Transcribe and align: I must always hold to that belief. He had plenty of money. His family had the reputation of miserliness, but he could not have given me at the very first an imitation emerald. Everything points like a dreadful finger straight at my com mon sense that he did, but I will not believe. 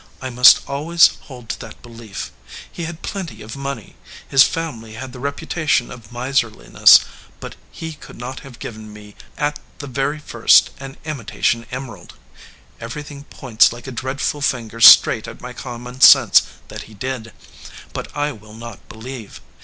I 0.19 0.31
must 0.31 0.67
always 0.67 1.09
hold 1.29 1.47
to 1.49 1.59
that 1.59 1.83
belief. 1.83 2.31
He 2.71 2.85
had 2.85 3.03
plenty 3.03 3.43
of 3.43 3.55
money. 3.55 3.97
His 4.27 4.41
family 4.41 4.93
had 4.93 5.13
the 5.13 5.19
reputation 5.19 5.91
of 5.91 6.11
miserliness, 6.11 7.01
but 7.39 7.55
he 7.71 7.93
could 7.93 8.17
not 8.17 8.39
have 8.39 8.57
given 8.57 8.91
me 8.91 9.13
at 9.37 9.59
the 9.77 9.85
very 9.85 10.17
first 10.17 10.71
an 10.79 10.97
imitation 11.05 11.67
emerald. 11.71 12.15
Everything 12.79 13.25
points 13.25 13.71
like 13.71 13.85
a 13.85 13.91
dreadful 13.91 14.41
finger 14.41 14.81
straight 14.81 15.27
at 15.27 15.39
my 15.39 15.53
com 15.53 15.83
mon 15.83 16.01
sense 16.01 16.41
that 16.69 16.85
he 16.89 16.95
did, 16.95 17.31
but 17.93 18.07
I 18.17 18.31
will 18.31 18.55
not 18.55 18.89
believe. 18.89 19.39